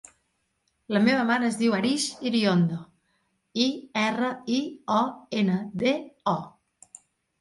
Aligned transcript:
La 0.95 1.01
meva 1.07 1.25
mare 1.31 1.45
es 1.49 1.57
diu 1.59 1.75
Arij 1.79 2.05
Iriondo: 2.29 2.79
i, 3.67 3.69
erra, 4.07 4.31
i, 4.57 4.59
o, 4.99 5.03
ena, 5.43 5.59
de, 5.85 5.95
o. 6.37 6.99